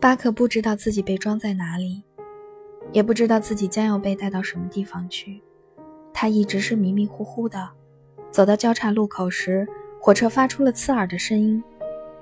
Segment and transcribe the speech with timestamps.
[0.00, 2.02] 巴克不知道自己被装在哪里，
[2.90, 5.42] 也不知道自己将要被带到什么地方去。
[6.10, 7.68] 他一直是迷迷糊糊的。
[8.30, 9.68] 走到交叉路口时，
[10.00, 11.62] 火车发出了刺耳的声音。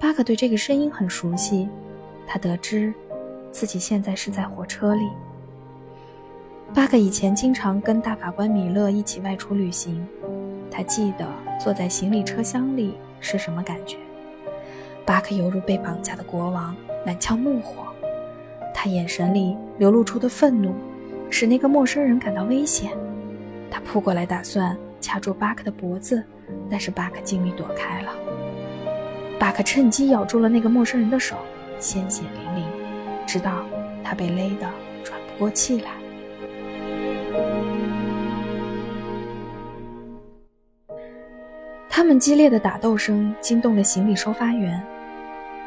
[0.00, 1.68] 巴克对这个声音很熟悉。
[2.26, 2.92] 他得知
[3.52, 5.08] 自己现在是在火车里。
[6.74, 10.04] 巴克以前经常跟大法官米勒一起外出旅行，
[10.72, 11.24] 他记得
[11.60, 13.96] 坐在行李车厢里是什么感觉。
[15.10, 16.72] 巴克犹如被绑架的国王，
[17.04, 17.84] 满腔怒火。
[18.72, 20.72] 他眼神里流露出的愤怒，
[21.28, 22.92] 使那个陌生人感到危险。
[23.68, 26.22] 他扑过来，打算掐住巴克的脖子，
[26.70, 28.12] 但是巴克尽力躲开了。
[29.36, 31.34] 巴克趁机咬住了那个陌生人的手，
[31.80, 32.64] 鲜血淋淋，
[33.26, 33.64] 直到
[34.04, 34.68] 他被勒得
[35.02, 35.90] 喘不过气来。
[41.88, 44.80] 他们激烈的打斗声惊动了行李收发员。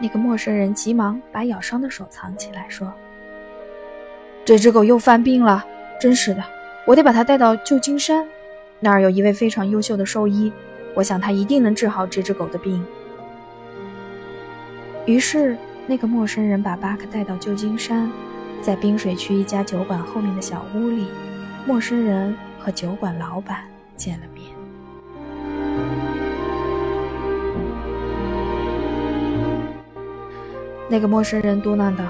[0.00, 2.92] 那个陌生人急忙把咬伤的手藏起来，说
[4.44, 5.64] ：“这只狗又犯病了，
[6.00, 6.42] 真是的，
[6.86, 8.26] 我得把它带到旧金山，
[8.80, 10.50] 那儿有一位非常优秀的兽医，
[10.94, 12.82] 我想他一定能治好这只狗的病。”
[15.06, 18.10] 于是，那个陌生人把巴克带到旧金山，
[18.62, 21.08] 在滨水区一家酒馆后面的小屋里，
[21.66, 23.64] 陌生人和酒馆老板
[23.96, 24.59] 见了面。
[30.92, 32.04] 那个陌生人嘟囔道：“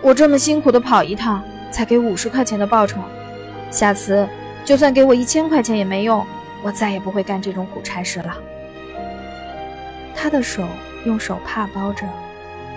[0.00, 2.98] 我这么辛苦的跑一趟，才给五十块钱的报酬，
[3.70, 4.26] 下次
[4.64, 6.24] 就算给我一千块钱也没用，
[6.64, 8.34] 我再也不会干这种苦差事了。”
[10.16, 10.64] 他的手
[11.04, 12.06] 用手帕包着，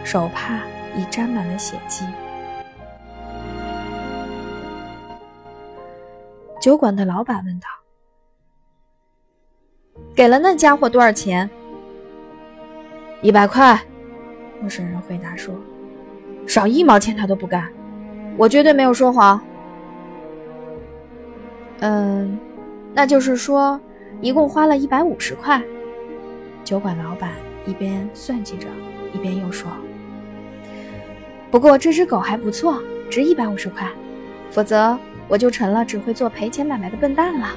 [0.03, 0.59] 手帕
[0.97, 2.05] 已沾满了血迹。
[6.59, 7.67] 酒馆的老板问道
[10.13, 11.49] ：“给了那家伙多少钱
[13.23, 13.81] ？”“一百块。”
[14.62, 15.54] 陌生人回答说
[16.48, 17.67] ：“少一毛钱他都不干，
[18.38, 19.42] 我绝对没有说谎。”
[21.82, 22.38] 嗯，
[22.94, 23.82] 那就是说，
[24.21, 25.60] 一共花了一百五十块。
[26.64, 27.32] 酒馆老板
[27.66, 28.67] 一边算计着，
[29.14, 29.67] 一边又说
[31.50, 32.80] ：“不过这只狗还不错，
[33.10, 33.89] 值一百五十块，
[34.52, 34.95] 否则
[35.27, 37.50] 我就成了只会做赔钱买卖的笨蛋了。”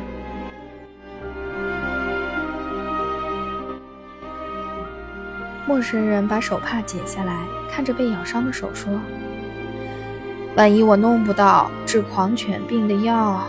[5.67, 9.01] 陌生人把手帕解下来，看着被咬伤的手说
[10.57, 13.43] ：“万一我弄不到治狂犬病的药。”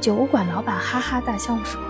[0.00, 1.80] 酒馆老板哈哈大笑说：“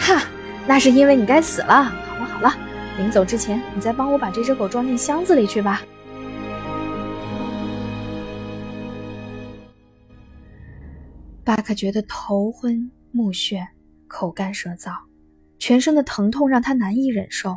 [0.00, 0.22] 哈，
[0.66, 1.84] 那是因为你该死了。
[1.84, 2.52] 好了好了，
[2.98, 5.82] 临走之前，你再帮我把这只狗装进箱子里去吧。”
[11.44, 13.66] 巴克觉得头昏目眩，
[14.06, 15.09] 口干舌燥。
[15.60, 17.56] 全身的疼痛让他难以忍受，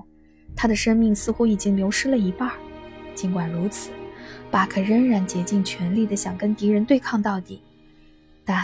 [0.56, 2.52] 他的生命似乎已经流失了一半。
[3.16, 3.92] 尽管如此，
[4.52, 7.64] 巴克仍然竭尽全力地想跟敌人对抗到底。
[8.44, 8.64] 但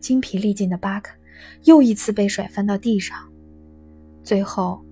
[0.00, 1.14] 精疲力尽的巴克
[1.64, 3.18] 又一次被甩翻到地上。
[4.22, 4.84] 最后，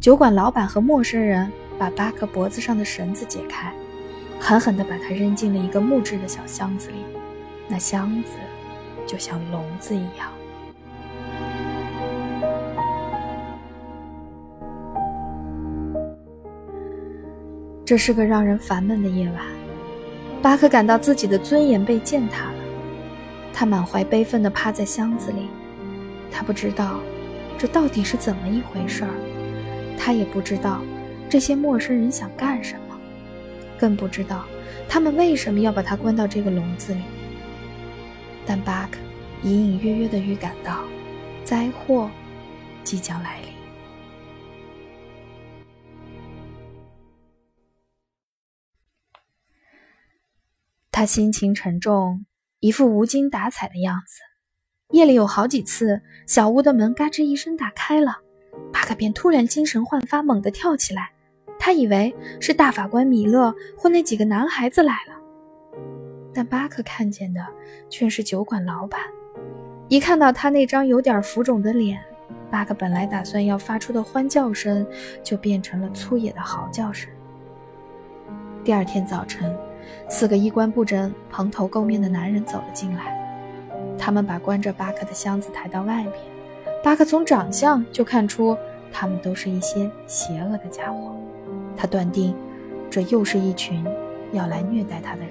[0.00, 3.72] 酒馆老板和陌生人把巴克脖子上的绳子解开，
[4.40, 6.96] 狠狠地把他扔进了一个木质的小箱子里。
[7.68, 8.30] 那箱子
[9.06, 10.32] 就像笼子一样。
[17.86, 19.40] 这是个让人烦闷的夜晚，
[20.42, 22.58] 巴克感到自己的尊严被践踏了。
[23.54, 25.46] 他满怀悲愤地趴在箱子里，
[26.28, 26.98] 他不知道
[27.56, 29.10] 这到底是怎么一回事儿，
[29.96, 30.82] 他也不知道
[31.30, 32.98] 这些陌生人想干什么，
[33.78, 34.44] 更不知道
[34.88, 37.02] 他们为什么要把他关到这个笼子里。
[38.44, 38.98] 但巴克
[39.44, 40.80] 隐隐约约地预感到，
[41.44, 42.10] 灾祸
[42.82, 43.45] 即将来临。
[50.98, 52.24] 他心情沉重，
[52.58, 54.22] 一副无精打采的样子。
[54.92, 58.16] 夜里有好几次，小屋的门嘎吱一声打开了，
[58.72, 61.10] 巴克便突然精神焕发，猛地跳起来。
[61.58, 65.14] 他以为是大法官米勒或那几个男孩子来了，
[66.32, 67.44] 但巴克看见的
[67.90, 68.98] 却是酒馆老板。
[69.88, 72.02] 一看到他那张有点浮肿的脸，
[72.50, 74.86] 巴克本来打算要发出的欢叫声，
[75.22, 77.10] 就变成了粗野的嚎叫声。
[78.64, 79.54] 第二天早晨。
[80.08, 83.16] 四个衣冠不整、蓬头垢面的男人走了进来，
[83.98, 86.12] 他们把关着巴克的箱子抬到外面。
[86.82, 88.56] 巴克从长相就看出，
[88.92, 91.16] 他们都是一些邪恶的家伙。
[91.76, 92.34] 他断定，
[92.88, 93.84] 这又是一群
[94.32, 95.30] 要来虐待他的人。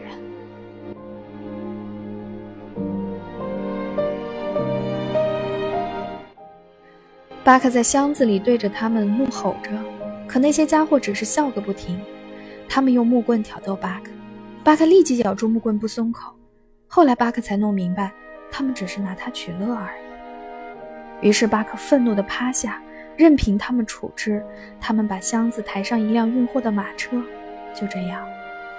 [7.43, 9.69] 巴克在箱子里对着他们怒吼着，
[10.27, 11.99] 可那些家伙只是笑个不停。
[12.67, 14.11] 他们用木棍挑逗巴克，
[14.65, 16.33] 巴克立即咬住木棍不松口。
[16.87, 18.11] 后来巴克才弄明白，
[18.49, 19.93] 他们只是拿他取乐而
[21.21, 21.27] 已。
[21.27, 22.81] 于是巴克愤怒地趴下，
[23.15, 24.43] 任凭他们处置。
[24.81, 27.21] 他们把箱子抬上一辆运货的马车，
[27.75, 28.27] 就这样，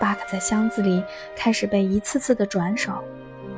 [0.00, 1.05] 巴克在箱子里
[1.37, 2.93] 开始被一次次的转手。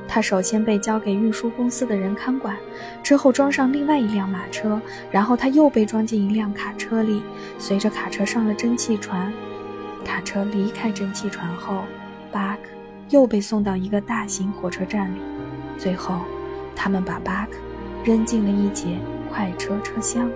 [0.06, 2.54] 他首先被交给运输公司的人看管，
[3.02, 4.78] 之后装上另外一辆马车，
[5.10, 7.22] 然后他又被装进一辆卡车里，
[7.58, 9.32] 随着卡车上了蒸汽船。
[10.04, 11.84] 卡车离开蒸汽船后，
[13.10, 15.18] 又被送到一个大型火车站里。
[15.78, 16.20] 最后，
[16.74, 17.58] 他们把巴克
[18.04, 18.98] 扔进了一节
[19.32, 20.28] 快车车厢。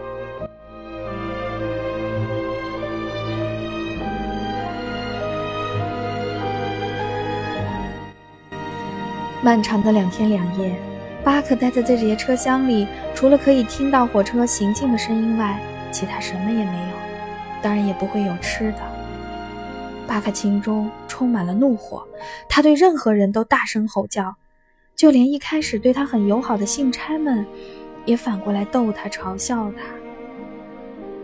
[9.44, 10.72] 漫长的两天两夜，
[11.24, 15.58] 巴克待在这节车厢里，除了可以听到火车行进的声音外，
[15.90, 16.96] 其他什么也没有，
[17.60, 18.91] 当然也不会有吃的。
[20.12, 22.06] 巴克心中充满了怒火，
[22.46, 24.36] 他对任何人都大声吼叫，
[24.94, 27.46] 就连一开始对他很友好的信差们，
[28.04, 29.84] 也反过来逗他、嘲笑他。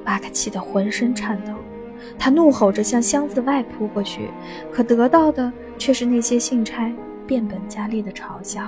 [0.02, 1.52] 巴克气得浑身颤抖，
[2.18, 4.30] 他怒吼着向箱子外扑过去，
[4.72, 6.90] 可得到的却是那些信差。
[7.26, 8.62] 变本加厉的嘲笑，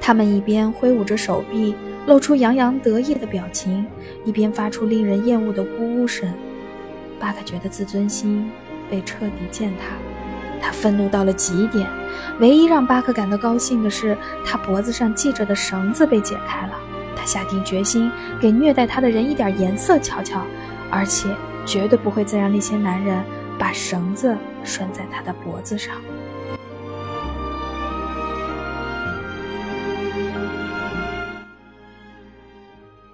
[0.00, 1.76] 他们一边挥舞着手臂，
[2.08, 3.86] 露出洋洋得意的表情，
[4.24, 6.28] 一边发出令人厌恶的呜呜声。
[7.22, 8.50] 巴克觉得自尊心
[8.90, 9.84] 被彻底践踏，
[10.60, 11.88] 他愤怒到了极点。
[12.40, 16.72] 唯一让巴克感到高兴的是，他脖子上系着的绳子被解开了。
[17.14, 18.10] 他下定决心
[18.40, 20.44] 给虐待他的人一点颜色瞧瞧，
[20.90, 21.28] 而且
[21.64, 23.22] 绝对不会再让那些男人。
[23.58, 25.94] 把绳子拴在他的脖子上。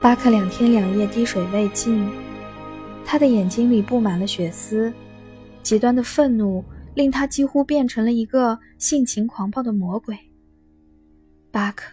[0.00, 2.08] 巴克两天两夜滴水未进，
[3.10, 4.92] 他的眼睛里布满了血丝，
[5.62, 6.62] 极端的愤怒
[6.94, 10.14] 令他几乎变成了一个性情狂暴的魔鬼。
[11.50, 11.90] 巴克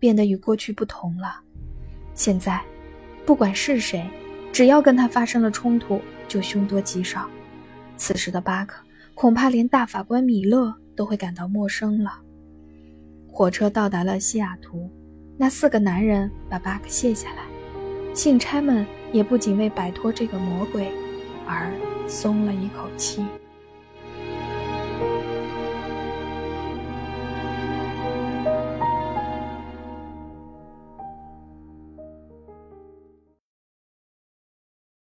[0.00, 1.36] 变得与过去不同了，
[2.14, 2.60] 现在，
[3.24, 4.04] 不管是谁，
[4.52, 7.30] 只要跟他发生了冲突，就凶多吉少。
[7.96, 8.84] 此时的巴克
[9.14, 12.18] 恐怕连大法官米勒都会感到陌生了。
[13.28, 14.90] 火车到达了西雅图，
[15.38, 17.44] 那四个男人把巴克卸下来，
[18.16, 20.90] 信差们也不仅为摆脱这个魔鬼
[21.46, 21.70] 而
[22.08, 23.22] 松了一口气。